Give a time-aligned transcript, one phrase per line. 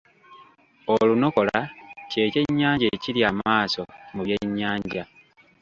[0.95, 1.57] Olunokola
[2.11, 3.81] kye kyennyanja ekirya amaaso
[4.15, 5.03] mu by’ennyanja.